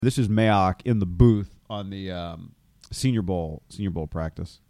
[0.00, 2.52] This is Mayock in the booth on the um,
[2.92, 4.60] Senior Bowl Senior Bowl practice.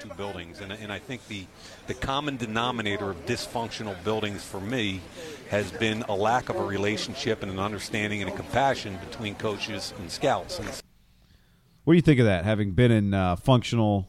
[0.00, 1.44] Two buildings, and, and I think the
[1.86, 5.02] the common denominator of dysfunctional buildings for me
[5.50, 9.92] has been a lack of a relationship and an understanding and a compassion between coaches
[9.98, 10.58] and scouts.
[11.84, 12.46] What do you think of that?
[12.46, 14.08] Having been in uh, functional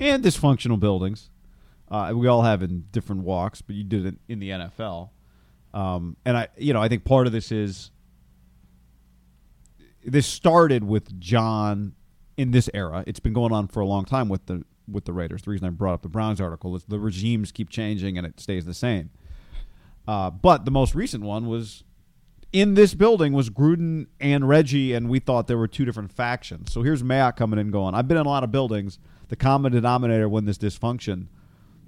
[0.00, 1.30] and dysfunctional buildings,
[1.88, 5.10] uh, we all have in different walks, but you did it in the NFL.
[5.72, 7.92] Um, and I, you know, I think part of this is
[10.04, 11.94] this started with John
[12.36, 13.04] in this era.
[13.06, 15.42] It's been going on for a long time with the with the Raiders.
[15.42, 18.38] The reason I brought up the Browns article is the regimes keep changing and it
[18.38, 19.10] stays the same.
[20.06, 21.84] Uh, but the most recent one was
[22.52, 26.72] in this building was Gruden and Reggie, and we thought there were two different factions.
[26.72, 28.98] So here's Mayock coming in going, I've been in a lot of buildings.
[29.28, 31.28] The common denominator when this dysfunction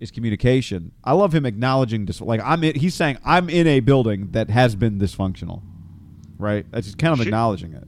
[0.00, 0.92] is communication.
[1.04, 2.20] I love him acknowledging this.
[2.20, 5.62] Like I'm in, he's saying I'm in a building that has been dysfunctional,
[6.38, 6.66] right?
[6.70, 7.86] That's just kind of acknowledging it.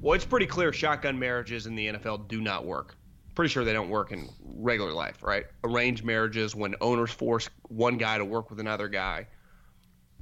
[0.00, 2.96] Well, it's pretty clear shotgun marriages in the NFL do not work.
[3.34, 5.46] Pretty sure they don't work in regular life, right?
[5.64, 9.26] Arranged marriages when owners force one guy to work with another guy.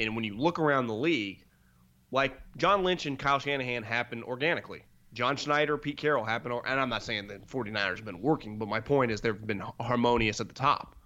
[0.00, 1.44] And when you look around the league,
[2.10, 4.82] like John Lynch and Kyle Shanahan happened organically.
[5.12, 8.68] John Schneider, Pete Carroll happened, and I'm not saying that 49ers have been working, but
[8.68, 10.96] my point is they've been harmonious at the top,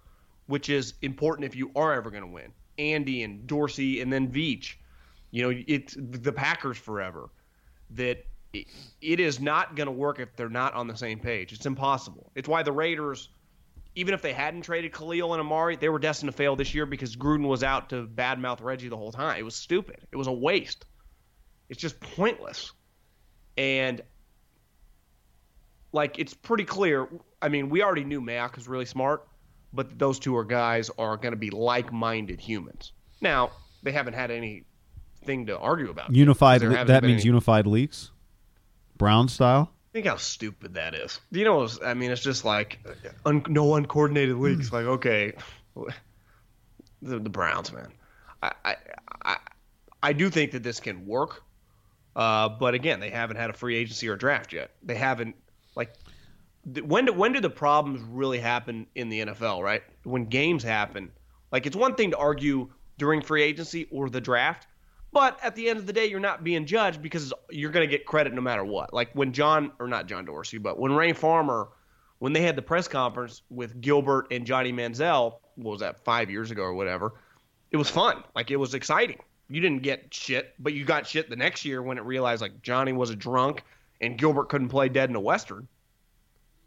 [0.47, 2.53] which is important if you are ever going to win.
[2.77, 4.75] Andy and Dorsey and then Veach,
[5.31, 7.29] you know, it's the Packers forever.
[7.91, 11.53] That it, is not going to work if they're not on the same page.
[11.53, 12.31] It's impossible.
[12.35, 13.29] It's why the Raiders,
[13.95, 16.85] even if they hadn't traded Khalil and Amari, they were destined to fail this year
[16.85, 19.37] because Gruden was out to badmouth Reggie the whole time.
[19.39, 19.97] It was stupid.
[20.11, 20.85] It was a waste.
[21.69, 22.71] It's just pointless.
[23.57, 24.01] And
[25.93, 27.07] like it's pretty clear.
[27.41, 29.27] I mean, we already knew Mayock is really smart,
[29.73, 32.93] but those two are guys are going to be like-minded humans.
[33.21, 33.51] Now
[33.83, 36.11] they haven't had anything to argue about.
[36.15, 36.61] Unified.
[36.61, 38.11] 'cause there haven't That means any- unified leaks,
[39.01, 39.71] Brown style.
[39.93, 41.19] Think how stupid that is.
[41.31, 42.79] You know, I mean, it's just like
[43.25, 44.71] un, no uncoordinated leaks.
[44.71, 45.33] Like, okay,
[47.01, 47.91] the, the Browns, man.
[48.43, 48.75] I, I,
[49.25, 49.37] I,
[50.03, 51.43] I do think that this can work,
[52.15, 54.71] uh, but again, they haven't had a free agency or draft yet.
[54.83, 55.35] They haven't
[55.75, 55.93] like
[56.83, 59.63] when do, when do the problems really happen in the NFL?
[59.63, 61.11] Right when games happen.
[61.51, 62.69] Like, it's one thing to argue
[62.99, 64.67] during free agency or the draft.
[65.13, 67.91] But at the end of the day, you're not being judged because you're going to
[67.91, 68.93] get credit no matter what.
[68.93, 71.67] Like when John, or not John Dorsey, but when Ray Farmer,
[72.19, 76.29] when they had the press conference with Gilbert and Johnny Manziel, what was that, five
[76.29, 77.13] years ago or whatever,
[77.71, 78.23] it was fun.
[78.35, 79.19] Like it was exciting.
[79.49, 82.61] You didn't get shit, but you got shit the next year when it realized like
[82.61, 83.63] Johnny was a drunk
[83.99, 85.67] and Gilbert couldn't play dead in a Western.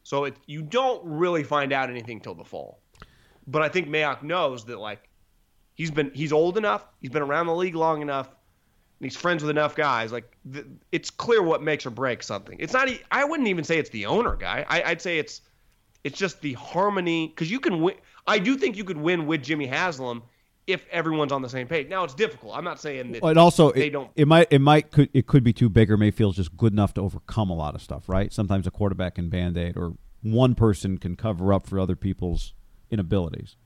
[0.02, 2.80] So it, you don't really find out anything till the fall.
[3.46, 5.08] But I think Mayock knows that like
[5.74, 8.36] he's been he's old enough, he's been around the league long enough, and
[9.06, 10.12] he's friends with enough guys.
[10.12, 12.56] Like th- it's clear what makes or breaks something.
[12.60, 12.88] It's not.
[13.10, 14.64] I wouldn't even say it's the owner guy.
[14.68, 15.42] I, I'd say it's
[16.04, 17.96] it's just the harmony because you can win.
[18.26, 20.22] I do think you could win with Jimmy Haslam
[20.66, 21.88] if everyone's on the same page.
[21.88, 22.56] Now it's difficult.
[22.56, 24.10] I'm not saying that Well, and also, they it, don't.
[24.16, 27.02] it might it might could it could be too Baker Mayfield's just good enough to
[27.02, 28.32] overcome a lot of stuff, right?
[28.32, 32.54] Sometimes a quarterback can band aid, or one person can cover up for other people's
[32.90, 33.56] inabilities.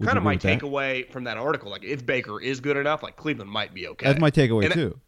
[0.00, 0.60] Would kind of my that?
[0.60, 1.70] takeaway from that article.
[1.70, 4.06] Like, if Baker is good enough, like Cleveland might be okay.
[4.06, 4.98] That's my takeaway And that- too.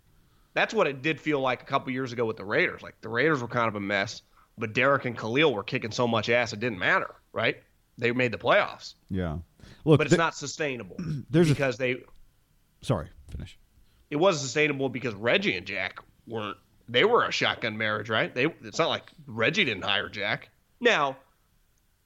[0.54, 2.82] that's what it did feel like a couple years ago with the Raiders.
[2.82, 4.22] Like the Raiders were kind of a mess,
[4.58, 7.56] but Derek and Khalil were kicking so much ass it didn't matter, right?
[7.98, 9.38] They made the playoffs, Yeah.
[9.84, 10.96] Look, but it's th- not sustainable
[11.30, 11.96] there's because they
[12.82, 13.58] sorry, finish.
[14.10, 16.56] it wasn't sustainable because Reggie and Jack weren't.
[16.88, 18.34] They were a shotgun marriage, right?
[18.34, 18.46] They.
[18.62, 20.50] It's not like Reggie didn't hire Jack.
[20.80, 21.16] Now,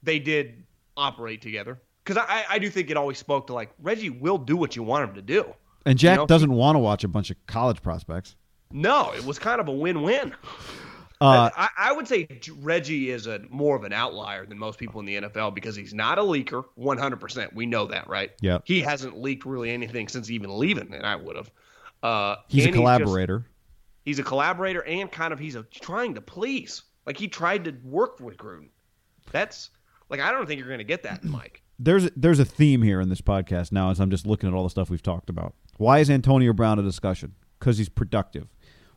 [0.03, 0.63] they did
[0.95, 4.55] operate together because I, I do think it always spoke to like Reggie will do
[4.55, 5.53] what you want him to do.
[5.85, 8.35] And Jack know, doesn't want to watch a bunch of college prospects.
[8.71, 10.33] No, it was kind of a win-win.
[11.19, 12.27] Uh, I, I would say
[12.59, 15.91] Reggie is a more of an outlier than most people in the NFL because he's
[15.91, 17.55] not a leaker, 100%.
[17.55, 18.33] We know that, right?
[18.41, 18.61] Yep.
[18.65, 21.49] He hasn't leaked really anything since even leaving, and I would have.
[22.03, 23.47] Uh, he's a and just- collaborator.
[24.05, 26.83] he's a collaborator and kind of he's a trying to please.
[27.07, 28.69] Like he tried to work with Gruden.
[29.31, 29.71] That's
[30.11, 31.63] like I don't think you're going to get that, Mike.
[31.79, 34.63] There's there's a theme here in this podcast now as I'm just looking at all
[34.63, 35.53] the stuff we've talked about.
[35.77, 37.35] Why is Antonio Brown a discussion?
[37.59, 38.47] Because he's productive.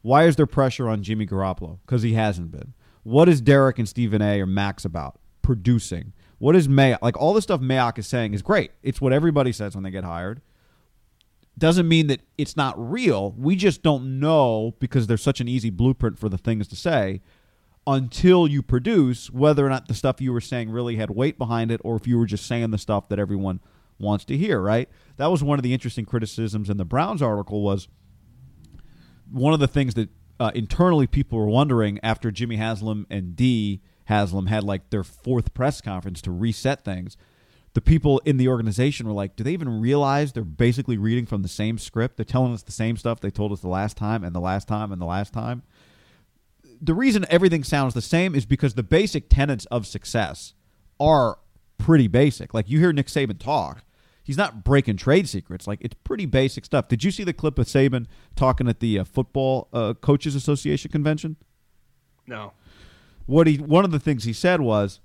[0.02, 1.78] Why is there pressure on Jimmy Garoppolo?
[1.84, 2.72] Because he hasn't been.
[3.02, 4.40] What is Derek and Stephen A.
[4.40, 5.18] or Max about?
[5.42, 6.12] Producing.
[6.38, 6.98] What is Mayock?
[7.02, 8.70] Like all the stuff Mayock is saying is great.
[8.82, 10.40] It's what everybody says when they get hired.
[11.58, 13.32] Doesn't mean that it's not real.
[13.32, 17.20] We just don't know because there's such an easy blueprint for the things to say
[17.86, 21.70] until you produce whether or not the stuff you were saying really had weight behind
[21.70, 23.60] it or if you were just saying the stuff that everyone
[23.98, 24.88] wants to hear right?
[25.16, 27.88] That was one of the interesting criticisms in the browns article was
[29.30, 33.82] one of the things that uh, internally people were wondering after jimmy haslam and d
[34.04, 37.18] haslam had like their fourth press conference to reset things
[37.74, 41.42] the people in the organization were like do they even realize they're basically reading from
[41.42, 42.16] the same script?
[42.16, 44.66] They're telling us the same stuff they told us the last time and the last
[44.66, 45.62] time and the last time
[46.80, 50.54] the reason everything sounds the same is because the basic tenets of success
[50.98, 51.38] are
[51.78, 52.54] pretty basic.
[52.54, 53.84] Like you hear Nick Saban talk,
[54.22, 55.66] he's not breaking trade secrets.
[55.66, 56.88] Like it's pretty basic stuff.
[56.88, 58.06] Did you see the clip of Saban
[58.36, 61.36] talking at the uh, football uh, coaches association convention?
[62.26, 62.52] No.
[63.26, 65.00] What he one of the things he said was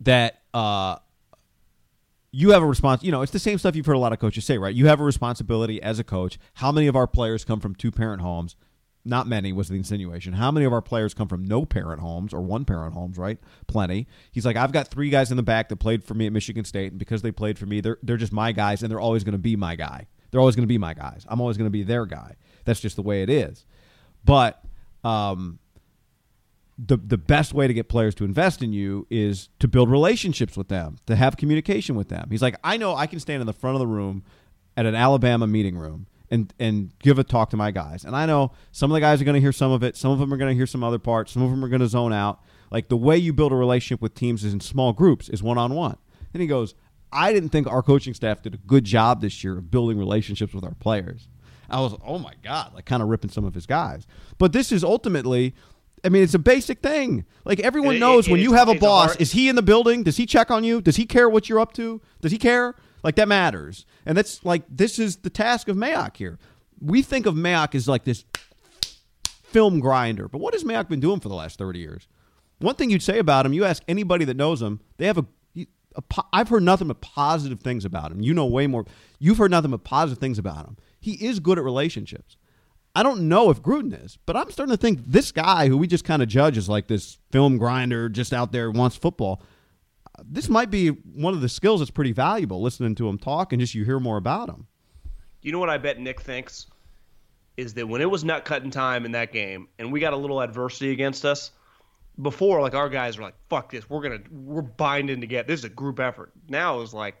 [0.00, 0.96] that uh,
[2.32, 3.02] you have a response.
[3.02, 4.74] You know, it's the same stuff you've heard a lot of coaches say, right?
[4.74, 6.38] You have a responsibility as a coach.
[6.54, 8.56] How many of our players come from two parent homes?
[9.04, 10.34] Not many was the insinuation.
[10.34, 13.38] How many of our players come from no parent homes or one parent homes, right?
[13.66, 14.06] Plenty.
[14.30, 16.64] He's like, I've got three guys in the back that played for me at Michigan
[16.66, 19.24] State, and because they played for me, they're they're just my guys, and they're always
[19.24, 20.06] going to be my guy.
[20.30, 21.24] They're always going to be my guys.
[21.28, 22.36] I'm always going to be their guy.
[22.64, 23.64] That's just the way it is.
[24.24, 24.62] But
[25.02, 25.58] um,
[26.78, 30.56] the the best way to get players to invest in you is to build relationships
[30.56, 32.28] with them, to have communication with them.
[32.30, 34.24] He's like, I know I can stand in the front of the room
[34.76, 38.04] at an Alabama meeting room and and give a talk to my guys.
[38.04, 40.10] And I know some of the guys are going to hear some of it, some
[40.12, 41.88] of them are going to hear some other parts, some of them are going to
[41.88, 42.40] zone out.
[42.70, 45.58] Like the way you build a relationship with teams is in small groups, is one
[45.58, 45.96] on one.
[46.32, 46.74] Then he goes,
[47.12, 50.54] I didn't think our coaching staff did a good job this year of building relationships
[50.54, 51.26] with our players.
[51.68, 54.06] I was, oh my god, like kind of ripping some of his guys.
[54.38, 55.54] But this is ultimately.
[56.02, 57.26] I mean, it's a basic thing.
[57.44, 59.48] Like everyone It- it- knows when you have a it's a boss, hard- is he
[59.50, 60.02] in the building?
[60.02, 60.80] Does he check on you?
[60.80, 62.00] Does he care what you're up to?
[62.22, 62.74] Does he care?
[63.02, 63.84] Like that matters.
[64.06, 66.38] And that's like this is the task of Mayock here.
[66.80, 68.24] We think of Mayock as like this
[69.42, 72.08] film grinder, but what has Mayock been doing for the last 30 years?
[72.58, 75.26] One thing you'd say about him, you ask anybody that knows him, they have a,
[76.32, 78.20] I've heard nothing but positive things about him.
[78.20, 78.84] You know way more.
[79.18, 80.76] You've heard nothing but positive things about him.
[81.00, 82.36] He is good at relationships.
[82.94, 85.86] I don't know if Gruden is, but I'm starting to think this guy who we
[85.86, 89.42] just kind of judge as like this film grinder, just out there wants football.
[90.24, 92.60] This might be one of the skills that's pretty valuable.
[92.60, 94.66] Listening to him talk and just you hear more about him.
[95.42, 96.66] You know what I bet Nick thinks
[97.56, 100.16] is that when it was nut cutting time in that game and we got a
[100.16, 101.52] little adversity against us,
[102.22, 105.46] before like our guys were like, "Fuck this, we're gonna we're binding together.
[105.46, 107.16] This is a group effort." Now it was like,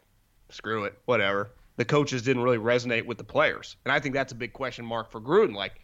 [0.50, 4.32] "Screw it, whatever." The coaches didn't really resonate with the players, and I think that's
[4.32, 5.54] a big question mark for Gruden.
[5.54, 5.80] Like,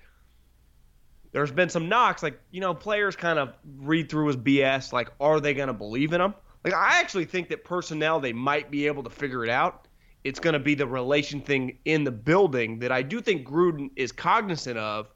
[1.32, 4.92] there's been some knocks, like you know, players kind of read through his BS.
[4.92, 6.34] Like, are they gonna believe in him?
[6.66, 9.86] Like, I actually think that personnel they might be able to figure it out
[10.26, 13.90] it's going to be the relation thing in the building that I do think Gruden
[13.94, 15.08] is cognizant of.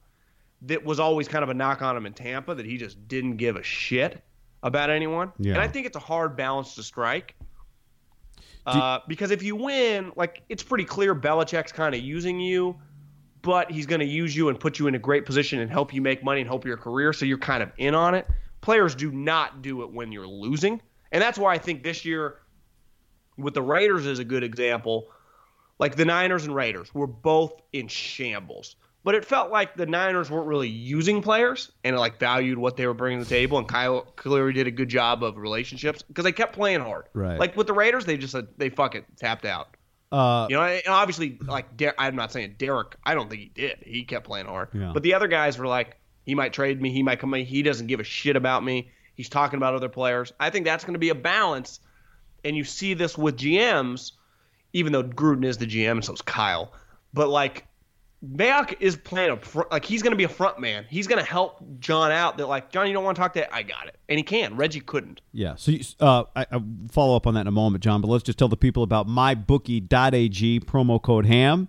[0.63, 3.39] That was always kind of a knock on him in Tampa that he just didn't
[3.39, 4.23] give a shit
[4.63, 5.33] about anyone.
[5.39, 5.55] Yeah.
[5.55, 7.35] And I think it's a hard balance to strike.
[8.67, 12.79] Uh, because if you win, like it's pretty clear Belichick's kind of using you,
[13.43, 15.93] but he's going to use you and put you in a great position and help
[15.93, 17.13] you make money and help your career.
[17.13, 18.29] So you're kind of in on it.
[18.61, 20.81] Players do not do it when you're losing,
[21.13, 22.39] and that's why I think this year
[23.37, 25.09] with the Raiders is a good example.
[25.79, 28.77] Like the Niners and Raiders were both in shambles.
[29.03, 32.87] but it felt like the Niners weren't really using players and like valued what they
[32.87, 33.57] were bringing to the table.
[33.57, 37.07] And Kyle clearly did a good job of relationships because they kept playing hard.
[37.15, 37.39] Right.
[37.39, 39.75] Like with the Raiders, they just said they fuck it, tapped out.
[40.13, 42.97] Uh, You know, and obviously, like Der- I'm not saying Derek.
[43.03, 43.79] I don't think he did.
[43.87, 44.69] He kept playing hard.
[44.75, 44.91] Yeah.
[44.93, 46.93] But the other guys were like, he might trade me.
[46.93, 47.33] He might come.
[47.33, 47.47] in.
[47.47, 48.91] He doesn't give a shit about me.
[49.21, 50.33] He's talking about other players.
[50.41, 51.79] I think that's going to be a balance,
[52.43, 54.13] and you see this with GMs,
[54.73, 56.73] even though Gruden is the GM and so is Kyle.
[57.13, 57.67] But like,
[58.27, 60.87] Mayock is playing a fr- like he's going to be a front man.
[60.89, 62.39] He's going to help John out.
[62.39, 63.55] That like John, you don't want to talk to.
[63.55, 64.57] I got it, and he can.
[64.57, 65.21] Reggie couldn't.
[65.35, 65.57] Yeah.
[65.57, 68.01] So you, uh, I, I follow up on that in a moment, John.
[68.01, 71.69] But let's just tell the people about mybookie.ag promo code Ham.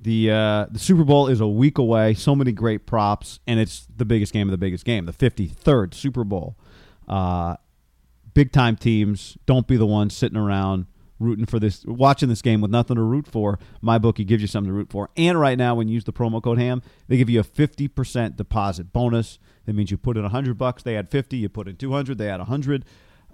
[0.00, 2.14] The uh, the Super Bowl is a week away.
[2.14, 5.92] So many great props, and it's the biggest game of the biggest game, the 53rd
[5.92, 6.56] Super Bowl.
[7.08, 7.56] Uh,
[8.34, 9.36] big time teams.
[9.46, 10.86] Don't be the ones sitting around
[11.18, 13.58] rooting for this, watching this game with nothing to root for.
[13.80, 15.10] My bookie gives you something to root for.
[15.16, 18.36] And right now, when you use the promo code HAM, they give you a 50%
[18.36, 19.38] deposit bonus.
[19.66, 21.36] That means you put in 100 bucks, they add 50.
[21.36, 22.84] You put in 200, they add 100.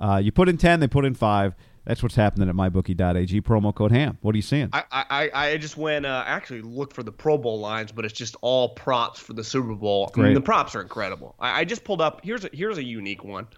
[0.01, 1.55] Uh, you put in 10, they put in 5.
[1.85, 3.43] That's what's happening at mybookie.ag.
[3.43, 4.17] Promo code HAM.
[4.23, 4.71] What are you seeing?
[4.73, 8.15] I, I, I just went uh, actually looked for the Pro Bowl lines, but it's
[8.15, 10.11] just all props for the Super Bowl.
[10.17, 11.35] I mean, the props are incredible.
[11.39, 12.23] I, I just pulled up.
[12.25, 13.49] Here's a, here's a unique one.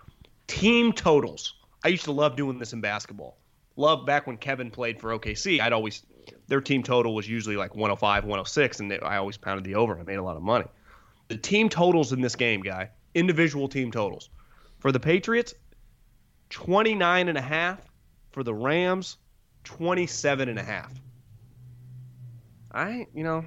[0.47, 1.55] Team totals.
[1.85, 3.39] I used to love doing this in basketball.
[3.77, 5.61] Love back when Kevin played for OKC.
[5.61, 6.03] I'd always
[6.49, 9.99] their team total was usually like 105, 106, and they, I always pounded the over.
[9.99, 10.65] I made a lot of money.
[11.29, 14.31] The team totals in this game, guy, individual team totals
[14.79, 15.55] for the Patriots,
[16.51, 17.81] 29 and a half.
[18.37, 19.17] For the Rams,
[19.65, 20.93] 27 and a half.
[22.71, 23.47] I, you know,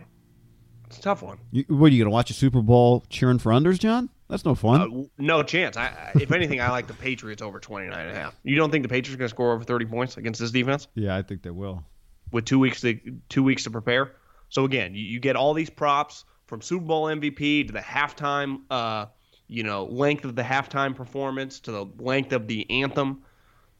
[0.88, 1.38] it's a tough one.
[1.52, 4.10] You, what are you going to watch a Super Bowl cheering for unders, John?
[4.30, 4.82] That's no fun.
[4.82, 5.76] Uh, no chance.
[5.76, 8.36] I, if anything, I like the Patriots over 29 and a half.
[8.44, 10.88] You don't think the Patriots are going to score over 30 points against this defense
[10.94, 11.84] yeah, I think they will.
[12.32, 14.14] with two weeks to two weeks to prepare?
[14.50, 18.62] So again, you, you get all these props from Super Bowl MVP to the halftime,
[18.70, 19.08] uh,
[19.48, 23.24] you know, length of the halftime performance to the length of the anthem.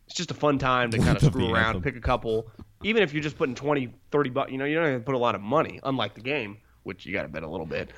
[0.08, 1.82] It's just a fun time to kind of screw around, anthem.
[1.84, 2.50] pick a couple.
[2.84, 5.14] Even if you're just putting 20, 30 bucks, you know, you don't have to put
[5.14, 7.92] a lot of money, unlike the game, which you got to bet a little bit.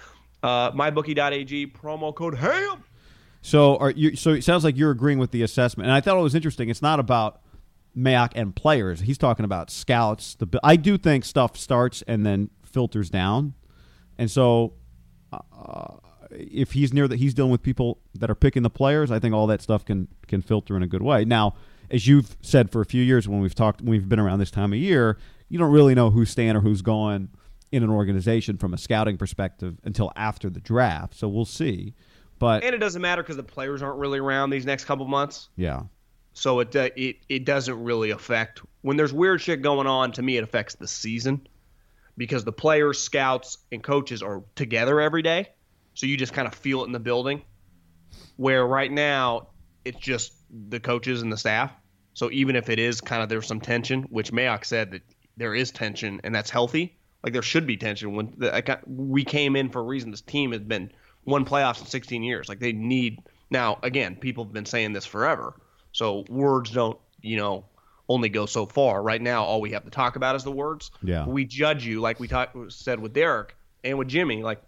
[0.43, 2.83] Uh, mybookie.ag promo code HAM.
[3.41, 4.15] So, are you?
[4.15, 6.69] So it sounds like you're agreeing with the assessment, and I thought it was interesting.
[6.69, 7.41] It's not about
[7.98, 9.01] Mayock and players.
[9.01, 10.36] He's talking about scouts.
[10.36, 13.55] The I do think stuff starts and then filters down,
[14.17, 14.74] and so
[15.33, 15.98] uh,
[16.31, 19.12] if he's near that, he's dealing with people that are picking the players.
[19.12, 21.25] I think all that stuff can can filter in a good way.
[21.25, 21.55] Now,
[21.89, 24.51] as you've said for a few years when we've talked, when we've been around this
[24.51, 25.17] time of year,
[25.50, 27.29] you don't really know who's staying or who's going
[27.71, 31.15] in an organization from a scouting perspective until after the draft.
[31.15, 31.93] So we'll see.
[32.39, 35.49] But And it doesn't matter because the players aren't really around these next couple months.
[35.55, 35.83] yeah,
[36.33, 40.11] So it, uh, it it doesn't really affect when there's weird shit going on.
[40.13, 41.47] To me, it affects the season
[42.17, 45.49] because the players, scouts, and coaches are together every day.
[45.93, 47.43] So you just kind of feel it in the building.
[48.37, 49.49] Where right now
[49.85, 51.71] it's just the coaches and the staff.
[52.13, 55.01] So even if it is kind of there's some tension, which Mayock said that
[55.37, 56.97] there is tension and that's healthy.
[57.23, 60.11] Like there should be tension when the, I got, we came in for a reason.
[60.11, 60.91] This team has been
[61.23, 62.49] one playoffs in 16 years.
[62.49, 63.79] Like they need now.
[63.83, 65.53] Again, people have been saying this forever.
[65.91, 67.65] So words don't, you know,
[68.09, 69.01] only go so far.
[69.01, 70.91] Right now, all we have to talk about is the words.
[71.03, 71.25] Yeah.
[71.25, 74.61] We judge you like we talk, said with Derek and with Jimmy, like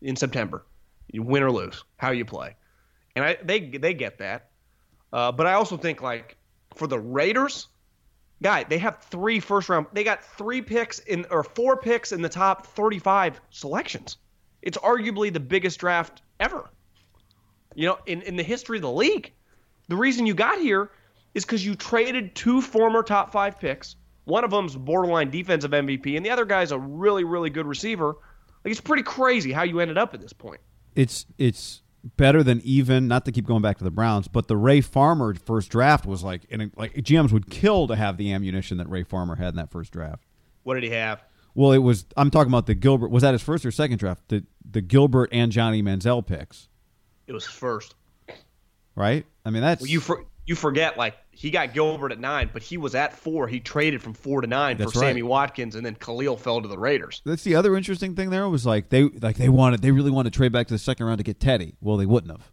[0.00, 0.64] in September,
[1.12, 2.56] you win or lose, how you play,
[3.16, 4.50] and I they they get that.
[5.12, 6.36] Uh, but I also think like
[6.76, 7.66] for the Raiders,
[8.42, 9.86] guy, they have three first round.
[9.92, 14.16] They got three picks in or four picks in the top 35 selections.
[14.62, 16.68] It's arguably the biggest draft ever.
[17.74, 19.32] You know, in, in the history of the league.
[19.88, 20.90] The reason you got here
[21.34, 23.96] is because you traded two former top five picks.
[24.24, 28.16] One of them's borderline defensive MVP, and the other guy's a really, really good receiver.
[28.64, 30.60] Like it's pretty crazy how you ended up at this point.
[30.94, 31.82] it's it's
[32.16, 35.34] better than even not to keep going back to the Browns, but the Ray Farmer
[35.34, 39.02] first draft was like and like GMs would kill to have the ammunition that Ray
[39.02, 40.24] Farmer had in that first draft.
[40.62, 41.22] What did he have?
[41.54, 44.28] Well, it was I'm talking about the Gilbert was that his first or second draft?
[44.28, 46.68] The the Gilbert and Johnny Manziel picks,
[47.26, 47.94] It was first.
[48.94, 49.26] right?
[49.44, 52.62] I mean that's Well, you for, you forget like he got Gilbert at nine, but
[52.62, 53.48] he was at four.
[53.48, 55.06] He traded from four to nine That's for right.
[55.06, 57.22] Sammy Watkins, and then Khalil fell to the Raiders.
[57.24, 60.34] that's the other interesting thing there was like they like they wanted they really wanted
[60.34, 61.76] to trade back to the second round to get Teddy.
[61.80, 62.52] Well, they wouldn't have.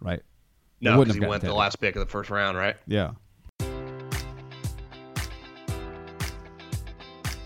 [0.00, 0.22] Right.
[0.80, 2.74] No, because he went the last pick of the first round, right?
[2.88, 3.12] Yeah.